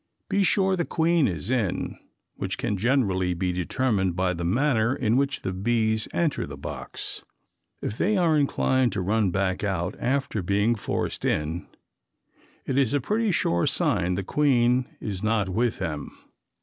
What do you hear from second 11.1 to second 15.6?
in, it is a pretty sure sign the queen is not